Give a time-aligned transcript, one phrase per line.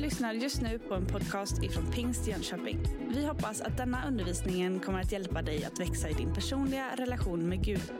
[0.00, 2.78] lyssnar just nu på en podcast ifrån Pingst Jönköping.
[3.08, 7.48] Vi hoppas att denna undervisning kommer att hjälpa dig att växa i din personliga relation
[7.48, 7.92] med Gud.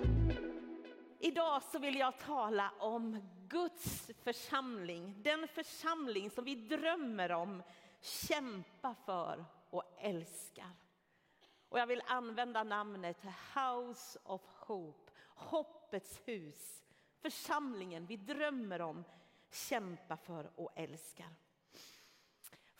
[1.19, 5.23] Idag så vill jag tala om Guds församling.
[5.23, 7.63] Den församling som vi drömmer om,
[8.01, 10.71] kämpar för och älskar.
[11.69, 13.25] Och jag vill använda namnet
[13.55, 16.83] House of Hope, hoppets hus.
[17.23, 19.05] Församlingen vi drömmer om,
[19.51, 21.29] kämpar för och älskar.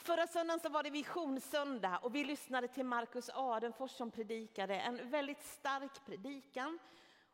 [0.03, 5.11] Förra söndagen så var det visionssöndag och vi lyssnade till Markus Adenfors som predikade en
[5.11, 6.79] väldigt stark predikan.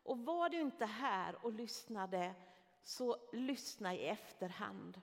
[0.03, 2.35] Och var du inte här och lyssnade
[2.83, 5.01] så lyssna i efterhand.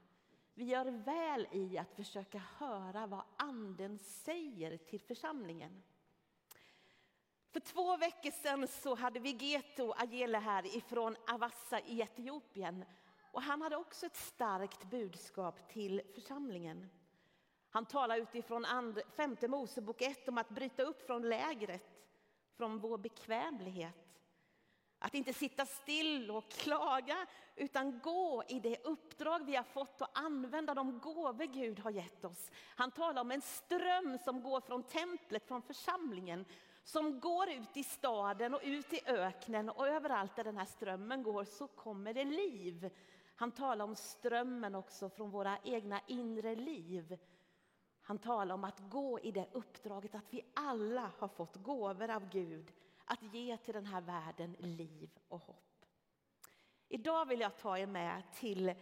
[0.54, 5.82] Vi gör väl i att försöka höra vad anden säger till församlingen.
[7.50, 12.84] För två veckor sedan så hade vi Geto Agele här ifrån Avassa i Etiopien.
[13.32, 16.90] Och han hade också ett starkt budskap till församlingen.
[17.74, 18.66] Han talar utifrån
[19.16, 21.82] femte Mosebok 1 om att bryta upp från lägret,
[22.56, 24.20] från vår bekvämlighet.
[24.98, 30.18] Att inte sitta still och klaga, utan gå i det uppdrag vi har fått och
[30.18, 32.50] använda de gåvor Gud har gett oss.
[32.76, 36.44] Han talar om en ström som går från templet, från församlingen,
[36.84, 41.22] som går ut i staden och ut i öknen och överallt där den här strömmen
[41.22, 42.90] går så kommer det liv.
[43.36, 47.18] Han talar om strömmen också från våra egna inre liv.
[48.06, 52.28] Han talar om att gå i det uppdraget att vi alla har fått gåvor av
[52.28, 52.72] Gud
[53.04, 55.86] att ge till den här världen liv och hopp.
[56.88, 58.74] Idag vill jag ta er med till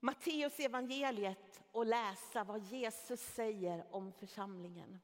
[0.00, 5.00] Matteus evangeliet och läsa vad Jesus säger om församlingen.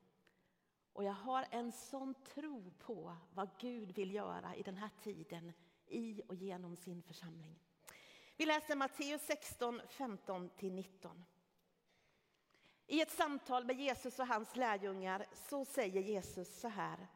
[0.93, 5.53] Och jag har en sån tro på vad Gud vill göra i den här tiden
[5.87, 7.59] i och genom sin församling.
[8.37, 11.23] Vi läser Matteus 16, 15-19.
[12.91, 17.07] I ett samtal med Jesus och hans lärjungar så säger Jesus så här.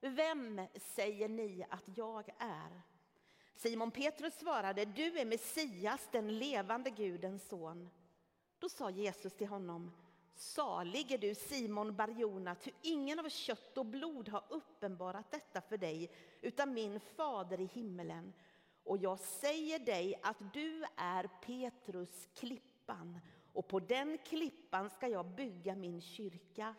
[0.00, 2.82] Vem säger ni att jag är?
[3.56, 7.90] Simon Petrus svarade, du är Messias, den levande Gudens son.
[8.58, 9.92] Då sa Jesus till honom,
[10.34, 15.76] salig är du Simon Barjona, ty ingen av kött och blod har uppenbarat detta för
[15.76, 16.10] dig,
[16.40, 18.32] utan min fader i himmelen.
[18.84, 23.20] Och jag säger dig att du är Petrus, klippan,
[23.52, 26.74] och på den klippan ska jag bygga min kyrka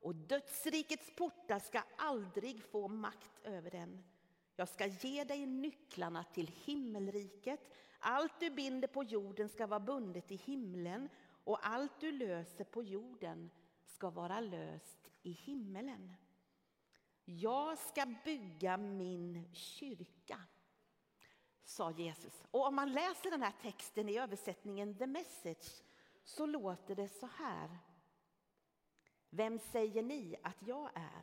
[0.00, 4.04] och dödsrikets portar ska aldrig få makt över den.
[4.56, 7.60] Jag ska ge dig nycklarna till himmelriket.
[7.98, 11.08] Allt du binder på jorden ska vara bundet i himlen
[11.44, 13.50] och allt du löser på jorden
[13.84, 16.14] ska vara löst i himmelen.
[17.24, 20.40] Jag ska bygga min kyrka,
[21.64, 22.44] sa Jesus.
[22.50, 25.82] Och om man läser den här texten i översättningen The Message
[26.28, 27.78] så låter det så här.
[29.30, 31.22] Vem säger ni att jag är?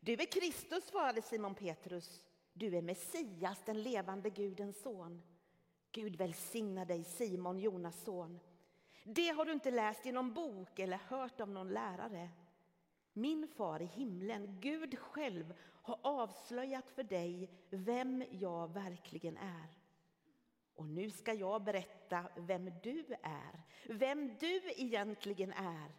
[0.00, 2.26] Du är Kristus, svarade Simon Petrus.
[2.52, 5.22] Du är Messias, den levande Gudens son.
[5.92, 8.40] Gud välsigna dig, Simon, Jonas son.
[9.04, 12.30] Det har du inte läst i någon bok eller hört av någon lärare.
[13.12, 19.79] Min far i himlen, Gud själv, har avslöjat för dig vem jag verkligen är.
[20.80, 25.90] Och nu ska jag berätta vem du är, vem du egentligen är.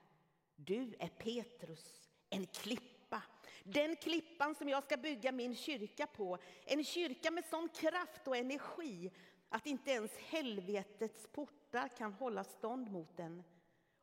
[0.56, 3.24] Du är Petrus, en klippa.
[3.64, 6.38] Den klippan som jag ska bygga min kyrka på.
[6.66, 9.12] En kyrka med sån kraft och energi
[9.50, 13.44] att inte ens helvetets portar kan hålla stånd mot den.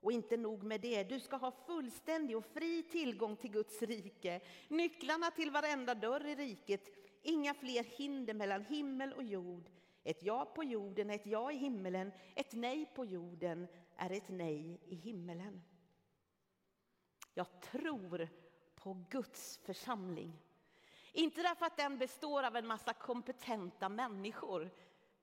[0.00, 4.40] Och inte nog med det, du ska ha fullständig och fri tillgång till Guds rike.
[4.68, 6.88] Nycklarna till varenda dörr i riket,
[7.22, 9.70] inga fler hinder mellan himmel och jord.
[10.04, 14.28] Ett ja på jorden, är ett ja i himmelen, ett nej på jorden är ett
[14.28, 15.62] nej i himmelen.
[17.34, 18.28] Jag tror
[18.74, 20.32] på Guds församling.
[21.12, 24.70] Inte därför att den består av en massa kompetenta människor,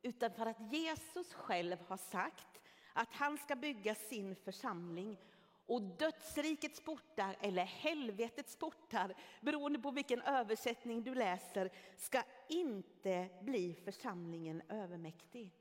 [0.01, 2.61] utan för att Jesus själv har sagt
[2.93, 5.17] att han ska bygga sin församling
[5.65, 13.73] och dödsrikets portar, eller helvetets portar, beroende på vilken översättning du läser, ska inte bli
[13.73, 15.51] församlingen övermäktig.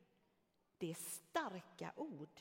[0.78, 2.40] Det är starka ord.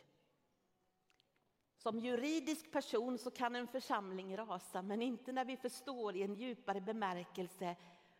[1.77, 6.35] Som juridisk person så kan en församling rasa, men inte när vi förstår i en
[6.35, 7.75] djupare bemärkelse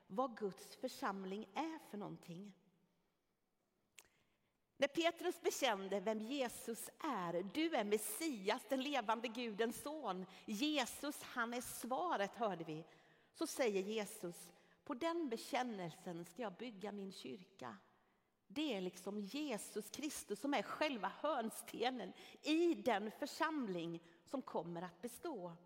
[0.08, 2.54] vad Guds församling är för någonting.
[4.78, 10.26] När Petrus bekände vem Jesus är, du är Messias, den levande Gudens son.
[10.46, 12.84] Jesus, han är svaret, hörde vi.
[13.34, 14.50] Så säger Jesus,
[14.84, 17.78] på den bekännelsen ska jag bygga min kyrka.
[18.48, 25.02] det är liksom Jesus Kristus som är själva hörnstenen i den församling som kommer att
[25.02, 25.58] bestå.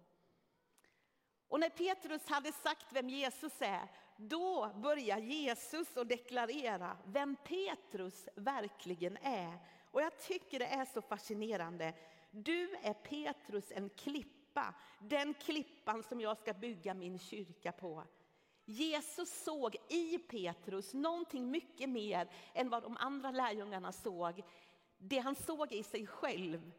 [1.47, 8.27] Och när Petrus hade sagt vem Jesus är, då börjar Jesus att deklarera vem Petrus
[8.35, 9.59] verkligen är.
[9.91, 11.93] Och jag tycker det är så fascinerande.
[12.31, 18.03] Du är Petrus en klippa, den klippan som jag ska bygga min kyrka på.
[18.69, 24.43] Jesus såg i Petrus någonting mycket mer än vad de andra lärjungarna såg.
[24.97, 26.71] Det han såg i sig själv.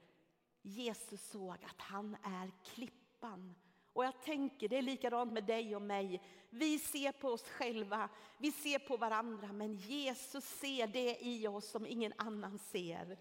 [0.63, 3.55] Jesus såg att han är klippan.
[3.93, 6.23] Och jag tänker, det är likadant med dig och mig.
[6.51, 8.09] Vi ser på oss själva,
[8.39, 13.19] vi ser på varandra, men Jesus ser det i oss som ingen annan ser.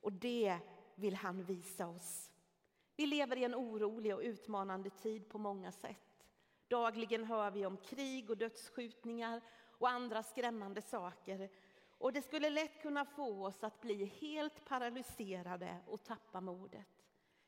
[0.00, 0.58] Och det
[0.94, 2.30] vill han visa oss.
[2.96, 6.11] Vi lever i en orolig och utmanande tid på många sätt.
[6.72, 9.40] Dagligen hör vi om krig och dödsskjutningar
[9.78, 11.48] och andra skrämmande saker.
[11.98, 16.86] Och det skulle lätt kunna få oss att bli helt paralyserade och tappa modet.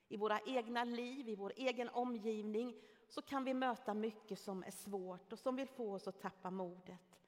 [0.08, 2.76] I våra egna liv, i vår egen omgivning
[3.08, 6.50] så kan vi möta mycket som är svårt och som vill få oss att tappa
[6.50, 7.20] modet.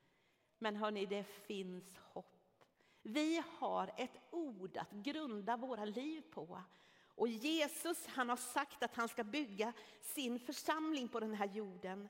[0.59, 2.65] Men hörni, det finns hopp.
[3.03, 6.63] Vi har ett ord att grunda våra liv på.
[7.17, 12.09] Och Jesus han har sagt att han ska bygga sin församling på den här jorden.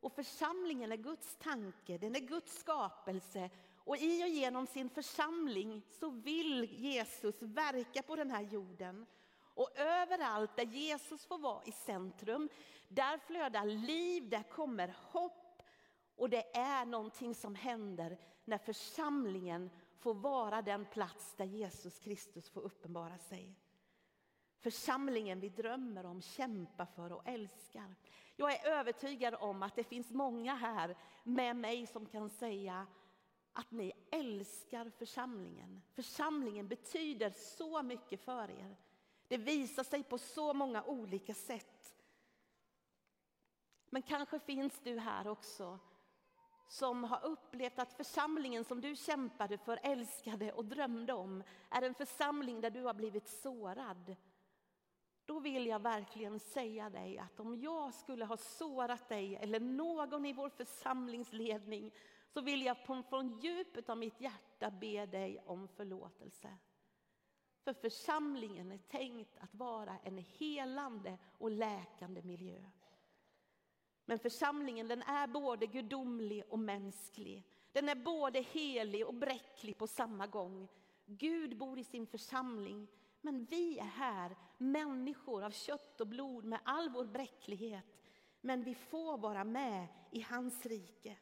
[0.00, 3.50] Och församlingen är Guds tanke, den är Guds skapelse.
[3.76, 9.06] Och i och genom sin församling så vill Jesus verka på den här jorden.
[9.40, 12.48] Och överallt där Jesus får vara i centrum,
[12.88, 15.62] där flödar liv, där kommer hopp.
[16.16, 22.50] Och det är någonting som händer när församlingen får vara den plats där Jesus Kristus
[22.50, 23.54] får uppenbara sig.
[24.60, 27.94] Församlingen vi drömmer om, kämpar för och älskar.
[28.36, 32.86] Jag är övertygad om att det finns många här med mig som kan säga
[33.52, 35.82] att ni älskar församlingen.
[35.94, 38.76] Församlingen betyder så mycket för er.
[39.28, 41.94] Det visar sig på så många olika sätt.
[43.90, 45.78] Men kanske finns du här också
[46.68, 51.94] som har upplevt att församlingen som du kämpade för, älskade och drömde om är en
[51.94, 54.16] församling där du har blivit sårad.
[55.28, 60.24] Då vill jag verkligen säga dig att om jag skulle ha sårat dig eller någon
[60.24, 61.94] i vår församlingsledning
[62.28, 66.56] så vill jag från djupet av mitt hjärta be dig om förlåtelse.
[67.64, 72.64] För församlingen är tänkt att vara en helande och läkande miljö.
[74.04, 77.44] Men församlingen den är både gudomlig och mänsklig.
[77.72, 80.68] Den är både helig och bräcklig på samma gång.
[81.06, 82.88] Gud bor i sin församling,
[83.20, 87.84] men vi är här, människor av kött och blod med all vår bräcklighet.
[88.40, 91.16] Men vi får vara med i hans rike.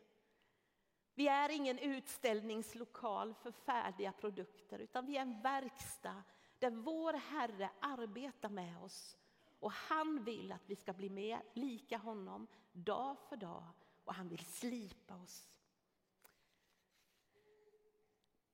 [1.14, 6.22] Vi är ingen utställningslokal för färdiga produkter, utan vi är en verkstad
[6.58, 9.16] där vår Herre arbetar med oss.
[9.58, 13.64] Och han vill att vi ska bli mer lika honom dag för dag
[14.04, 15.48] och han vill slipa oss.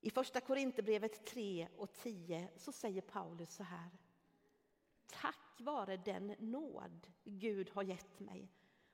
[0.05, 3.91] I första Korinthierbrevet 3 och 10 så säger Paulus så här.
[5.13, 8.49] Tack vare den nåd Gud har gett mig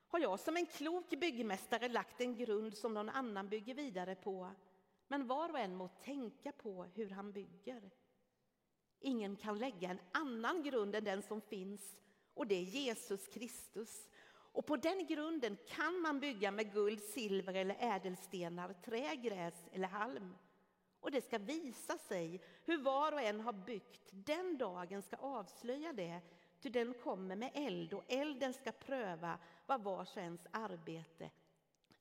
[0.09, 4.51] har jag som en klok byggmästare lagt en grund som någon annan bygger vidare på.
[5.09, 7.91] Men var och en må tänka på hur han bygger.
[9.01, 11.97] Ingen kan lägga en annan grund än den som finns
[12.35, 14.09] och det är Jesus Kristus.
[14.31, 19.89] Och på den grunden kan man bygga med guld, silver eller ädelstenar, trä, gräs eller
[19.89, 20.35] halm.
[21.01, 24.09] Och det ska visa sig hur var och en har byggt.
[24.11, 26.21] Den dagen ska avslöja det,
[26.61, 31.31] ty den kommer med eld och elden ska pröva vad vars och ens arbete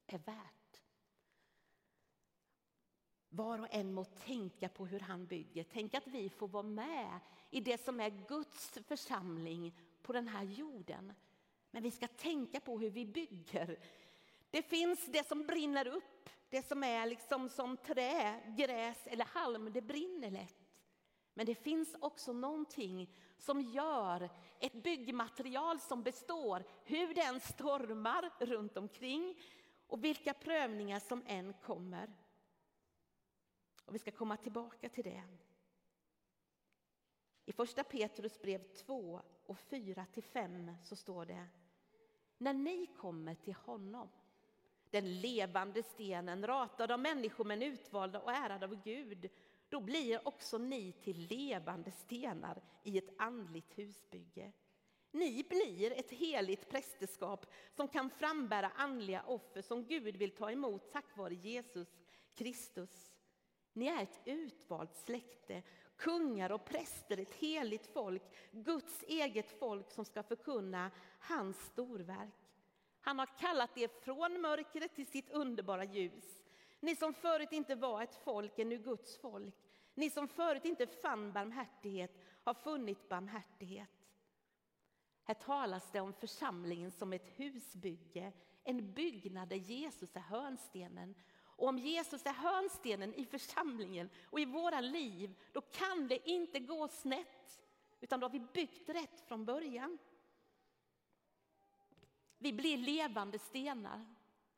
[0.08, 0.82] är värt.
[3.30, 5.64] Var och en må tänka på hur han bygger.
[5.64, 10.44] Tänk att vi får vara med i det som är Guds församling på den här
[10.44, 11.14] jorden.
[11.72, 13.80] Men vi ska tänka på hur vi bygger.
[14.50, 16.17] Det finns det som brinner upp,
[16.50, 20.68] det som är liksom som trä, gräs eller halm, det brinner lätt.
[21.34, 28.78] Men det finns också någonting som gör ett byggmaterial som består, hur den stormar runt
[28.78, 29.40] omkring
[29.88, 32.14] och vilka prövningar som än kommer.
[33.86, 35.24] Och vi ska komma tillbaka till det.
[37.46, 41.48] I första Petrus brev 2 och 4 till 5 så står det
[42.38, 44.10] När ni kommer till honom,
[44.92, 49.30] den levande stenen ratad av människor men utvalda och ärad av Gud
[49.70, 54.52] då blir också ni till levande stenar i ett andligt husbygge.
[55.12, 60.92] Ni blir ett heligt prästerskap som kan frambära andliga offer som Gud vill ta emot
[60.92, 61.88] tack vare Jesus
[62.36, 63.14] Kristus.
[63.74, 65.64] Ni är ett utvalt släkte,
[65.96, 72.47] kungar och präster, ett heligt folk, Guds eget folk som ska förkunna hans storverk.
[73.08, 76.44] Han har kallat er från mörkret till sitt underbara ljus.
[76.80, 79.56] Ni som förut inte var ett folk är nu Guds folk.
[79.94, 82.12] Ni som förut inte fann barmhärtighet
[82.44, 83.90] har funnit barmhärtighet.
[85.24, 88.32] Här talas det om församlingen som ett husbygge,
[88.64, 91.16] en byggnad där Jesus är hörnstenen.
[91.40, 96.60] Och om Jesus är hörnstenen i församlingen och i våra liv, då kan det inte
[96.60, 97.64] gå snett,
[98.00, 99.98] utan då har vi byggt rätt från början.
[102.38, 104.06] Vi blir levande stenar.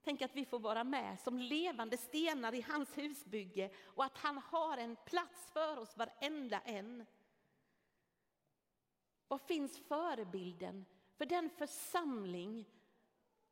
[0.03, 4.37] Tänk att vi får vara med som levande stenar i hans husbygge och att han
[4.37, 7.05] har en plats för oss varenda en.
[9.27, 10.85] Vad finns förebilden
[11.17, 12.65] för den församling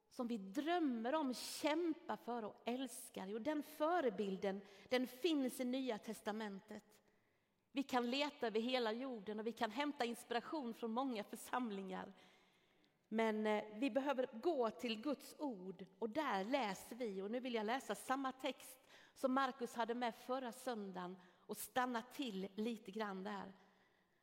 [0.09, 3.27] som vi drömmer om, kämpar för och älskar?
[3.27, 6.83] Jo, den förebilden den finns i Nya testamentet.
[7.71, 12.13] Vi kan leta över hela jorden och vi kan hämta inspiration från många församlingar.
[13.09, 17.53] Men eh, vi behöver gå till Guds ord och där läser vi, och nu vill
[17.53, 18.77] jag läsa samma text
[19.13, 23.53] som Markus hade med förra söndagen och stanna till lite grann där.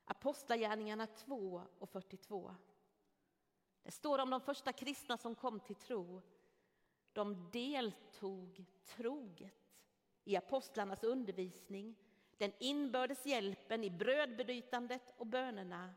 [0.05, 2.55] Apostlagärningarna 2 och 42.
[3.83, 6.23] Det står om de första kristna som kom till tro.
[7.13, 9.81] De deltog troget
[10.25, 11.97] i apostlarnas undervisning,
[12.39, 15.95] den inbördes hjälpen i brödbrytandet och bönerna.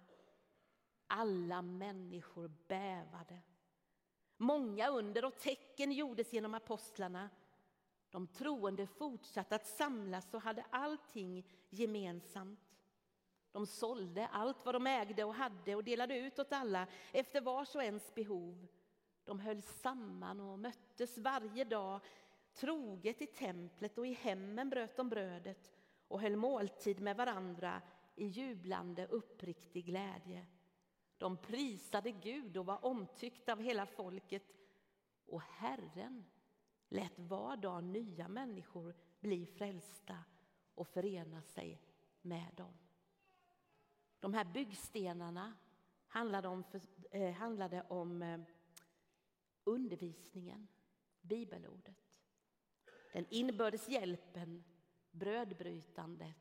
[1.08, 3.42] Alla människor bävade.
[4.38, 7.30] Många under och tecken gjordes genom apostlarna.
[8.10, 12.60] De troende fortsatte att samlas och hade allting gemensamt.
[13.52, 17.76] De sålde allt vad de ägde och hade och delade ut åt alla efter vars
[17.76, 18.68] och ens behov.
[19.24, 22.00] De höll samman och möttes varje dag
[22.54, 25.72] troget i templet och i hemmen bröt de brödet
[26.08, 27.82] och höll måltid med varandra
[28.16, 30.46] i jublande uppriktig glädje.
[31.18, 34.44] De prisade Gud och var omtyckta av hela folket
[35.26, 36.26] och Herren
[36.90, 40.24] lät var dag nya människor bli frälsta
[40.76, 41.82] och förena sig
[42.22, 42.74] med dem.
[44.20, 45.54] De här byggstenarna
[46.08, 46.64] handlade om,
[47.12, 48.40] eh, handlade om eh,
[49.64, 50.68] undervisningen,
[51.22, 52.20] bibelordet.
[53.14, 54.64] Den inbördes hjälpen,
[55.12, 56.36] brödbrytandet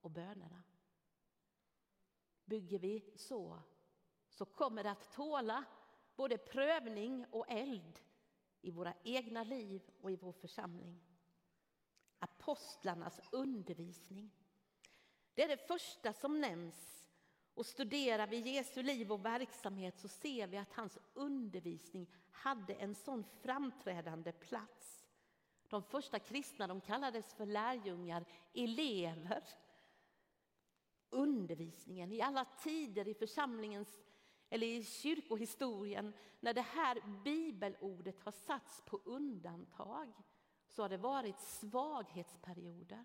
[0.00, 0.62] och bönerna.
[2.44, 3.62] Bygger vi så,
[4.34, 5.64] så kommer det att tåla
[6.16, 8.00] både prövning och eld
[8.60, 11.00] i våra egna liv och i vår församling.
[12.18, 14.30] Apostlarnas undervisning.
[15.34, 17.08] Det är det första som nämns
[17.54, 22.94] och studerar vi Jesu liv och verksamhet så ser vi att hans undervisning hade en
[22.94, 25.06] sån framträdande plats.
[25.68, 28.24] De första kristna de kallades för lärjungar,
[28.54, 29.44] elever.
[31.10, 34.00] Undervisningen i alla tider i församlingens
[34.50, 40.12] eller i kyrkohistorien när det här bibelordet har satts på undantag
[40.68, 43.04] så har det varit svaghetsperioder.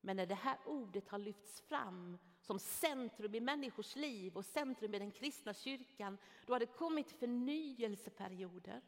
[0.00, 4.94] Men när det här ordet har lyfts fram som centrum i människors liv och centrum
[4.94, 8.82] i den kristna kyrkan, då har det kommit förnyelseperioder.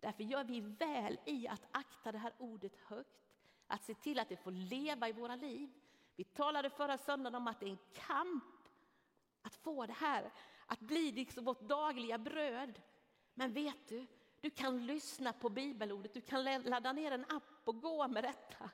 [0.00, 3.36] Därför gör vi väl i att akta det här ordet högt,
[3.66, 5.70] att se till att det får leva i våra liv.
[6.16, 8.59] Vi talade förra söndagen om att det är en kamp
[9.42, 10.32] att få det här
[10.66, 12.80] att bli liksom vårt dagliga bröd.
[13.34, 14.06] Men vet du,
[14.40, 18.70] du kan lyssna på bibelordet, du kan ladda ner en app och gå med detta.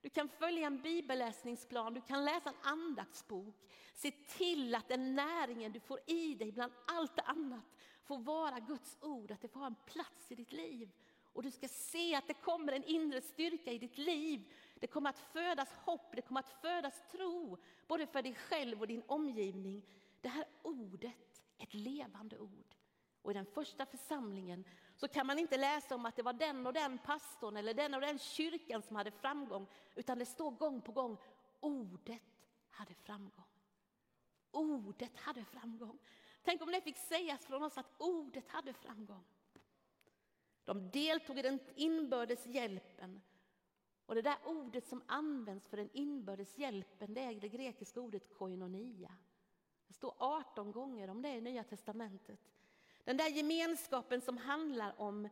[0.00, 3.54] Du kan följa en bibelläsningsplan, du kan läsa en andaktsbok.
[3.94, 7.64] Se till att den näringen du får i dig bland allt annat
[8.04, 10.90] får vara Guds ord, att det får ha en plats i ditt liv.
[11.32, 14.52] Och du ska se att det kommer en inre styrka i ditt liv.
[14.80, 18.86] Det kommer att födas hopp, det kommer att födas tro, både för dig själv och
[18.86, 19.86] din omgivning.
[20.20, 22.74] Det här ordet, ett levande ord.
[23.22, 24.64] Och i den första församlingen
[24.96, 27.94] så kan man inte läsa om att det var den och den pastorn eller den
[27.94, 31.16] och den kyrkan som hade framgång, utan det står gång på gång,
[31.60, 32.22] ordet
[32.70, 33.44] hade framgång.
[34.50, 35.98] Ordet hade framgång.
[36.42, 39.24] Tänk om det fick sägas från oss att ordet hade framgång.
[40.64, 43.20] De deltog i den inbördes hjälpen.
[44.10, 48.34] Och det där ordet som används för den inbördes hjälpen, det är det grekiska ordet
[48.38, 49.16] koinonia.
[49.86, 52.40] Det står 18 gånger om det i Nya testamentet.
[53.04, 55.28] Den där gemenskapen som handlar om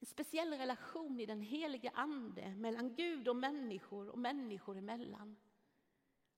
[0.00, 5.36] en speciell relation i den helige Ande mellan Gud och människor och människor emellan.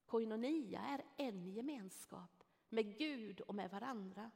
[0.07, 4.31] Koinonia är en gemenskap med Gud och med varandra.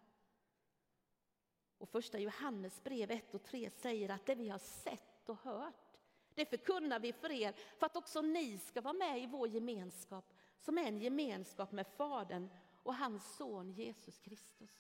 [1.78, 5.89] Och första Johannes brev 1 och 3 säger att det vi har sett och hört,
[6.34, 10.34] det förkunnar vi för er för att också ni ska vara med i vår gemenskap
[10.60, 12.50] som är en gemenskap med Fadern
[12.82, 14.70] och hans son Jesus Kristus.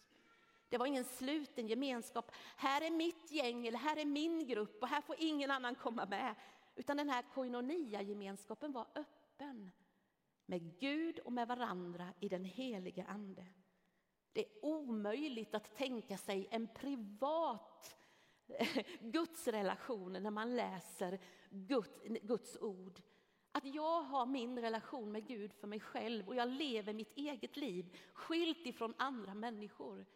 [0.68, 2.30] Det var ingen sluten gemenskap.
[2.56, 6.06] Här är mitt gäng eller här är min grupp och här får ingen annan komma
[6.06, 6.34] med.
[6.76, 9.70] Utan den här koinonia-gemenskapen var öppen
[10.46, 13.46] med Gud och med varandra i den helige Ande.
[14.32, 17.96] Det är omöjligt att tänka sig en privat
[18.48, 23.00] eh, gudsrelation när man läser Guds ord.
[23.52, 27.56] Att jag har min relation med Gud för mig själv och jag lever mitt eget
[27.56, 30.06] liv skilt ifrån andra människor.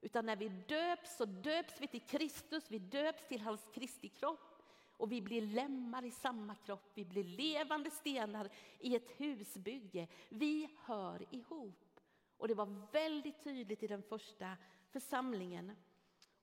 [0.00, 4.62] Utan när vi döps så döps vi till Kristus, vi döps till hans Kristi kropp
[4.96, 8.50] och vi blir lemmar i samma kropp, vi blir levande stenar
[8.80, 10.08] i ett husbygge.
[10.28, 12.00] Vi hör ihop.
[12.36, 14.56] Och det var väldigt tydligt i den första
[14.90, 15.76] församlingen.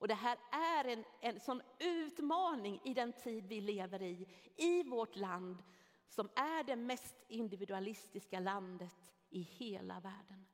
[0.02, 4.28] Och det här är en, en sån utmaning i den tid vi lever i,
[4.58, 5.64] i vårt land
[6.08, 8.96] som är det mest individualistiska landet
[9.30, 10.46] i hela världen.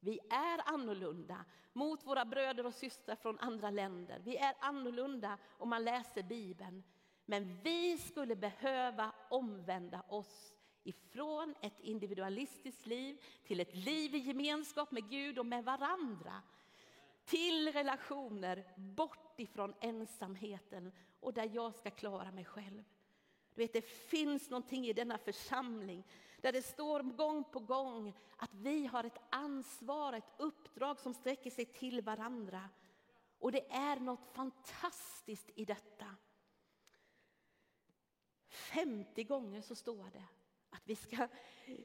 [0.00, 4.20] Vi är annorlunda mot våra bröder och systrar från andra länder.
[4.24, 6.82] Vi är annorlunda om man läser Bibeln.
[7.24, 14.90] Men vi skulle behöva omvända oss ifrån ett individualistiskt liv till ett liv i gemenskap
[14.90, 16.42] med Gud och med varandra.
[17.30, 22.84] Till relationer bort ifrån ensamheten och där jag ska klara mig själv.
[23.54, 26.04] Du vet, det finns någonting i denna församling
[26.40, 31.50] där det står gång på gång att vi har ett ansvar, ett uppdrag som sträcker
[31.50, 32.68] sig till varandra.
[33.38, 36.06] Och det är något fantastiskt i detta.
[38.48, 40.24] 50 gånger så står det
[40.70, 41.28] att vi ska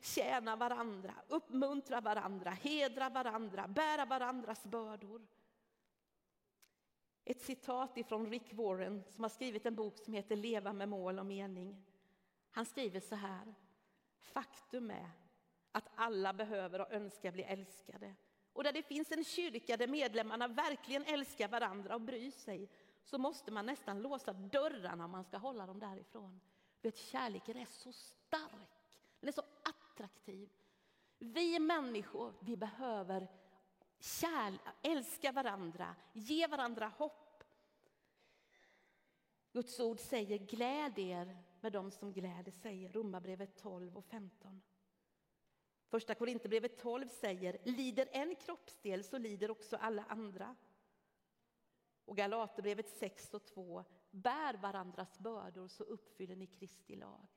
[0.02, 5.28] tjäna varandra, uppmuntra varandra, hedra varandra, bära varandras bördor.
[7.26, 11.20] Ett citat ifrån Rick Warren som har skrivit en bok som heter Leva med mål
[11.20, 11.86] och mening.
[12.52, 13.56] Han skriver så här.
[14.20, 15.10] Faktum är
[15.72, 18.16] att alla behöver och önskar bli älskade.
[18.54, 22.70] Och där det finns en kyrka där medlemmarna verkligen älskar varandra och bryr sig
[23.04, 26.42] så måste man nästan låsa dörrarna om man ska hålla dem därifrån.
[26.82, 28.75] Vet, kärleken är så stark,
[29.26, 30.50] den är så attraktiv.
[31.20, 33.28] Vi människor, vi behöver
[34.00, 37.44] kärl älska varandra, ge varandra hopp.
[39.52, 44.62] Guds ord säger gläd er med dem som gläder sig, Romarbrevet 12 och 15.
[45.88, 50.56] Första Korinthierbrevet 12 säger lider en kroppsdel så lider också alla andra.
[52.06, 57.35] Och Galaterbrevet 6 och 2 bär varandras bördor så uppfyller ni Kristi lag.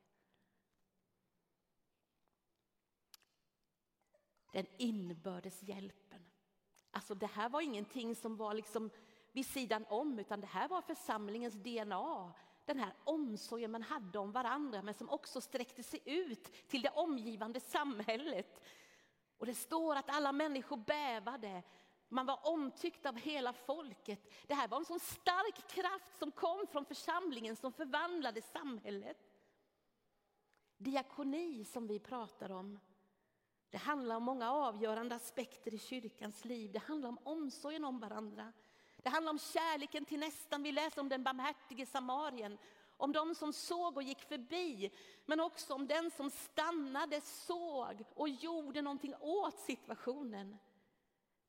[4.51, 6.25] Den inbördes hjälpen.
[6.91, 8.89] Alltså det här var ingenting som var liksom
[9.31, 12.33] vid sidan om utan det här var församlingens DNA.
[12.65, 16.89] Den här omsorgen man hade om varandra men som också sträckte sig ut till det
[16.89, 18.63] omgivande samhället.
[19.37, 21.63] Och det står att alla människor bävade
[22.09, 24.33] man var omtyckt av hela folket.
[24.47, 29.17] Det här var en sån stark kraft som kom från församlingen som förvandlade samhället.
[30.77, 32.79] Diakoni som vi pratar om.
[33.69, 36.71] Det handlar om många avgörande aspekter i kyrkans liv.
[36.71, 38.53] Det handlar om omsorgen om varandra.
[38.97, 40.63] Det handlar om kärleken till nästan.
[40.63, 42.57] Vi läser om den barmhärtige samarien.
[42.97, 44.91] Om de som såg och gick förbi.
[45.25, 50.57] Men också om den som stannade, såg och gjorde någonting åt situationen.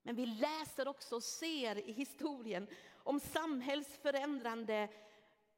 [0.03, 2.67] Men vi läser också och ser i historien
[3.03, 4.89] om samhällsförändrande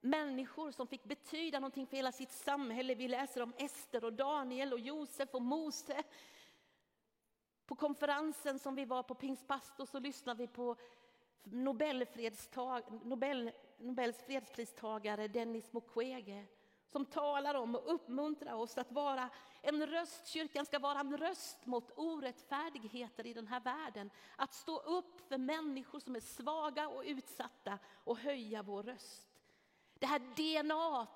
[0.00, 2.94] människor som fick betyda någonting för hela sitt samhälle.
[2.94, 6.02] Vi läser om Ester och Daniel och Josef och Mose.
[7.72, 10.76] På konferensen som vi var på Pingstpastor så lyssnade vi på
[11.42, 12.06] Nobel,
[13.78, 16.46] Nobels fredspristagare Dennis Mukwege
[16.86, 19.28] som talar om och uppmuntrar oss att vara
[19.62, 20.26] en röst.
[20.26, 24.10] Kyrkan ska vara en röst mot orättfärdigheter i den här världen.
[24.36, 29.28] Att stå upp för människor som är svaga och utsatta och höja vår röst.
[29.98, 31.06] Det här DNA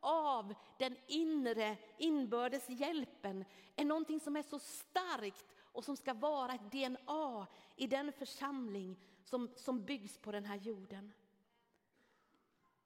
[0.00, 3.44] av den inre inbördes hjälpen
[3.76, 8.96] är någonting som är så starkt och som ska vara ett DNA i den församling
[9.24, 11.12] som, som byggs på den här jorden.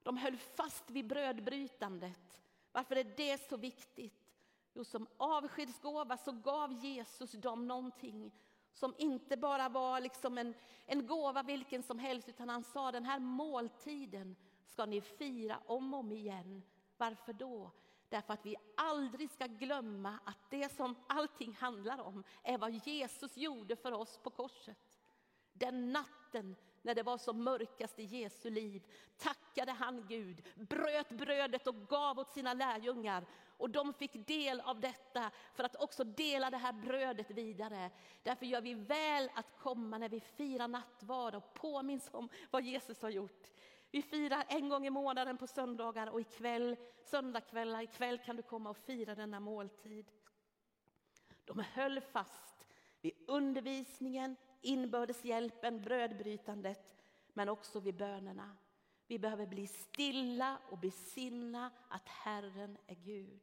[0.02, 2.40] De höll fast vid brödbrytandet.
[2.72, 4.32] Varför är det så viktigt?
[4.74, 8.32] Jo, som avskedsgåva så gav Jesus dem någonting
[8.72, 10.54] som inte bara var liksom en,
[10.86, 15.94] en gåva vilken som helst, utan han sa den här måltiden ska ni fira om
[15.94, 16.62] och om igen.
[16.96, 17.70] Varför då?
[18.10, 23.36] Därför att vi aldrig ska glömma att det som allting handlar om är vad Jesus
[23.36, 24.98] gjorde för oss på korset.
[25.52, 28.82] Den natten när det var som mörkast i Jesu liv,
[29.16, 33.26] tackade han Gud, bröt brödet och gav åt sina lärjungar.
[33.56, 37.90] Och de fick del av detta för att också dela det här brödet vidare.
[38.22, 43.02] Därför gör vi väl att komma när vi firar nattvard och påminns om vad Jesus
[43.02, 43.50] har gjort.
[43.90, 48.70] Vi firar en gång i månaden på söndagar och ikväll, söndagkvällar, ikväll kan du komma
[48.70, 50.10] och fira denna måltid.
[51.44, 52.66] De höll fast
[53.00, 56.96] vid undervisningen, inbördeshjälpen, brödbrytandet,
[57.32, 58.56] men också vid bönerna.
[59.06, 63.42] Vi behöver bli stilla och besinna att Herren är Gud.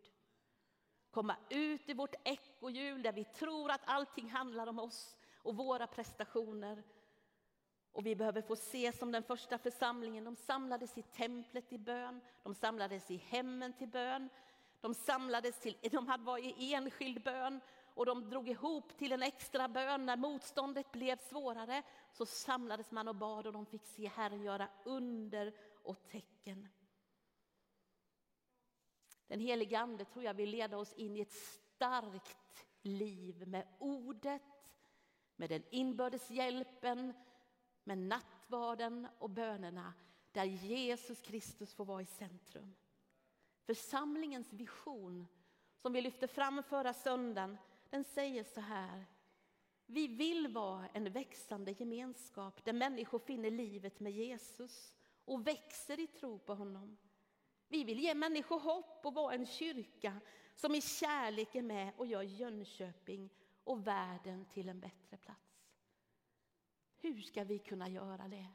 [1.12, 5.88] Komma ut i vårt ekohjul där vi tror att allting handlar om oss och våra
[5.88, 6.84] prestationer.
[7.98, 12.22] Och vi behöver få se som den första församlingen, de samlades i templet i bön,
[12.44, 14.30] de samlades i hemmen till bön,
[14.82, 17.62] de samlades till, de var i enskild bön
[17.94, 21.84] och de drog ihop till en extra bön när motståndet blev svårare.
[22.12, 26.68] Så samlades man och bad och de fick se Herren göra under och tecken.
[29.28, 34.42] Den helige Ande tror jag vill leda oss in i ett starkt liv med ordet,
[35.36, 37.14] med den inbördes hjälpen,
[37.88, 39.94] med nattvarden och bönerna
[40.32, 42.76] där Jesus Kristus får vara i centrum.
[43.66, 45.28] Församlingens vision
[45.82, 47.58] som vi lyfte fram förra söndagen
[47.90, 49.06] den säger så här.
[49.86, 54.94] Vi vill vara en växande gemenskap där människor finner livet med Jesus
[55.26, 56.98] och växer i tro på honom.
[57.68, 60.20] Vi vill ge människor hopp och vara en kyrka
[60.56, 63.30] som i kärlek är med och gör Jönköping
[63.64, 65.47] och världen till en bättre plats.
[67.00, 68.48] Hur ska vi kunna göra det?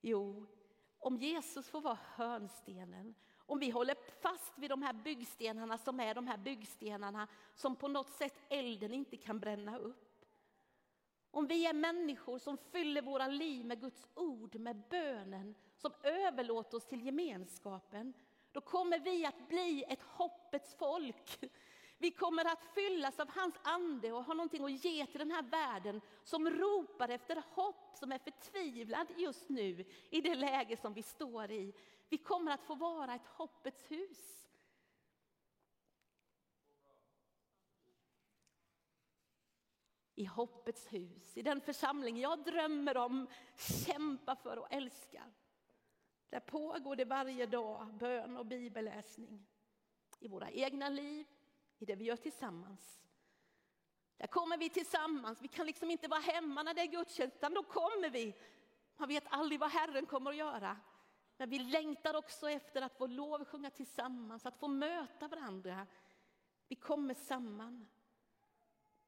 [0.00, 0.46] Jo,
[0.98, 3.14] om Jesus får vara hörnstenen
[3.50, 7.88] om vi håller fast vid de här byggstenarna som är de här byggstenarna som på
[7.88, 10.24] något sätt elden inte kan bränna upp.
[11.30, 16.76] Om vi är människor som fyller våra liv med Guds ord, med bönen, som överlåter
[16.76, 18.12] oss till gemenskapen,
[18.52, 21.40] då kommer vi att bli ett hoppets folk.
[22.02, 25.42] Vi kommer att fyllas av hans ande och ha någonting att ge till den här
[25.42, 31.02] världen som ropar efter hopp, som är förtvivlad just nu i det läge som vi
[31.02, 31.74] står i.
[32.08, 34.48] Vi kommer att få vara ett hoppets hus.
[40.14, 43.26] I hoppets hus, i den församling jag drömmer om,
[43.86, 45.32] kämpar för och älskar.
[46.28, 49.46] Där pågår det varje dag bön och bibelläsning.
[50.18, 51.26] I våra egna liv,
[51.80, 53.00] i det vi gör tillsammans.
[54.16, 55.42] Där kommer vi tillsammans.
[55.42, 58.34] Vi kan liksom inte vara hemma när det är gudstjänst, utan då kommer vi.
[58.96, 60.76] Man vet aldrig vad Herren kommer att göra.
[61.36, 65.86] Men vi längtar också efter att få lov att sjunga tillsammans, att få möta varandra.
[66.68, 67.88] Vi kommer samman.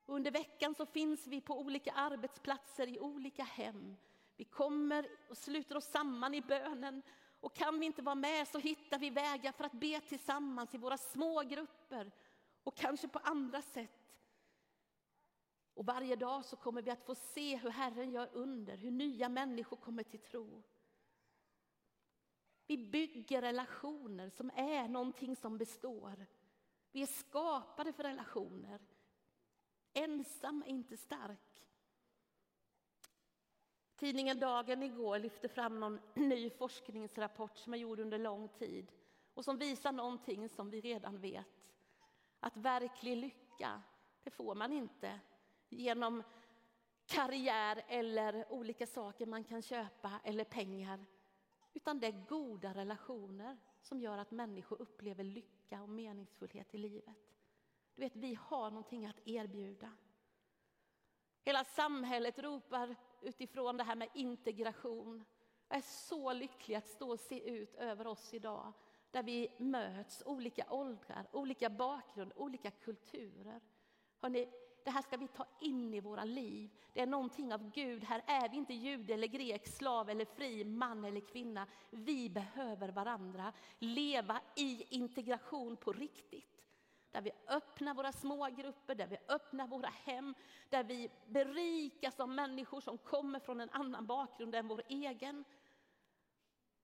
[0.07, 3.97] Under veckan så finns vi på olika arbetsplatser, i olika hem.
[4.37, 7.03] Vi kommer och sluter oss samman i bönen.
[7.41, 10.79] Och kan vi inte vara med så hittar vi vägar för att be tillsammans i
[10.79, 12.13] våra små grupper
[12.65, 14.03] och kanske på andra sätt.
[15.75, 19.29] Och varje dag så kommer vi att få se hur Herren gör under, hur nya
[19.29, 20.63] människor kommer till tro.
[22.67, 26.27] Vi bygger relationer som är någonting som består.
[26.93, 28.81] Vi är skapade för relationer.
[29.93, 31.39] Ensam är inte stark.
[33.97, 38.93] Tidningen Dagen igår lyfte fram någon ny forskningsrapport som är gjord under lång tid
[39.35, 41.62] och som visar någonting som vi redan vet.
[42.45, 43.83] Att verklig lycka,
[44.23, 45.21] det får man inte
[45.69, 46.23] genom
[47.07, 51.07] karriär eller olika saker man kan köpa eller pengar.
[51.75, 57.17] Utan det är goda relationer som gör att människor upplever lycka och meningsfullhet i livet.
[57.95, 59.93] Du vet, vi har någonting att erbjuda.
[61.45, 65.25] Hela samhället ropar utifrån det här med integration.
[65.69, 68.73] Jag är så lycklig att stå och se ut över oss idag
[69.13, 73.61] där vi möts, olika åldrar, olika bakgrund, olika kulturer.
[74.21, 74.49] Hörrni,
[74.85, 76.71] det här ska vi ta in i våra liv.
[76.93, 78.05] Det är någonting av Gud.
[78.05, 81.67] Här är vi inte jude eller grek, slav eller fri, man eller kvinna.
[81.91, 83.53] Vi behöver varandra.
[83.79, 86.63] Leva i integration på riktigt.
[87.11, 90.35] Där vi öppnar våra smågrupper, där vi öppnar våra hem,
[90.69, 95.45] där vi berikas av människor som kommer från en annan bakgrund än vår egen.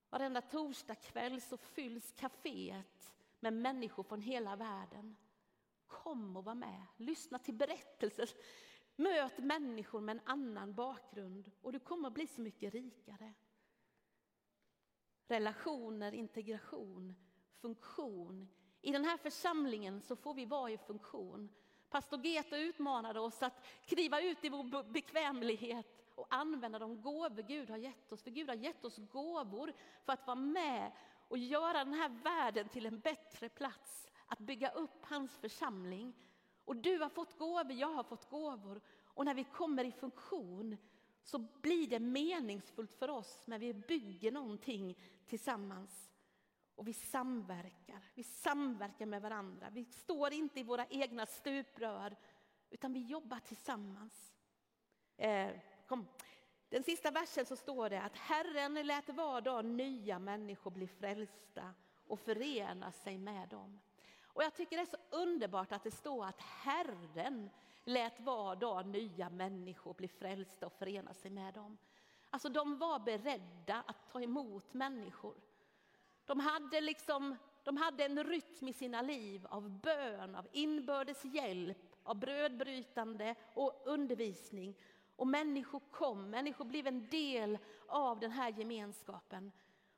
[0.09, 5.15] Varenda torsdagkväll så fylls kaféet med människor från hela världen.
[5.87, 8.29] Kom och var med, lyssna till berättelser.
[8.95, 13.33] Möt människor med en annan bakgrund och du kommer att bli så mycket rikare.
[15.27, 17.15] Relationer, integration,
[17.61, 18.49] funktion.
[18.81, 21.49] I den här församlingen så får vi vara i funktion.
[21.89, 27.69] Pastor Geta utmanade oss att kliva ut i vår bekvämlighet och använda de gåvor Gud
[27.69, 28.23] har gett oss.
[28.23, 29.73] För Gud har gett oss gåvor
[30.05, 30.91] för att vara med
[31.27, 34.07] och göra den här världen till en bättre plats.
[34.25, 36.13] Att bygga upp hans församling.
[36.65, 38.81] Och du har fått gåvor, jag har fått gåvor.
[39.03, 40.77] Och när vi kommer i funktion
[41.23, 46.09] så blir det meningsfullt för oss när vi bygger någonting tillsammans.
[46.75, 49.69] Och vi samverkar, vi samverkar med varandra.
[49.69, 52.15] Vi står inte i våra egna stuprör
[52.69, 54.35] utan vi jobbar tillsammans.
[55.17, 55.51] Eh,
[55.89, 56.07] kom.
[56.69, 61.73] Den sista versen så står det att Herren lät var dag nya människor bli frälsta
[62.07, 63.79] och förena sig med dem.
[64.23, 67.49] Och jag tycker det är så underbart att det står att Herren
[67.83, 71.77] lät var dag nya människor bli frälsta och förena sig med dem.
[72.29, 75.35] Alltså de var beredda att ta emot människor.
[76.25, 81.95] De hade, liksom, de hade en rytm i sina liv av bön, av inbördes hjälp,
[82.03, 84.75] av brödbrytande och undervisning.
[85.19, 89.51] Och människor kom, människor blev en del av den här gemenskapen.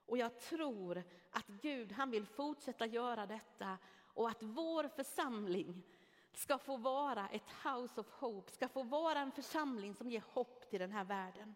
[0.05, 3.77] Och jag tror att Gud han vill fortsätta göra detta
[4.13, 5.83] och att vår församling
[6.33, 10.69] ska få vara ett house of hope, ska få vara en församling som ger hopp
[10.69, 11.55] till den här världen.